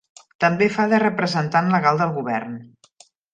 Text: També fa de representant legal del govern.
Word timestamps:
També 0.43 0.69
fa 0.77 0.85
de 0.93 0.99
representant 1.03 1.69
legal 1.75 2.01
del 2.01 2.15
govern. 2.17 2.57